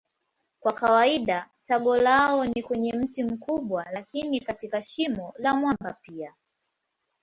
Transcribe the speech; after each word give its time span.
Kwa 0.59 0.73
kawaida 0.73 1.49
tago 1.65 1.97
lao 1.97 2.45
ni 2.45 2.63
kwenye 2.63 2.93
mti 2.93 3.23
mkubwa 3.23 3.85
lakini 3.91 4.39
katika 4.39 4.81
shimo 4.81 5.33
la 5.37 5.53
mwamba 5.55 5.93
pia. 6.01 6.33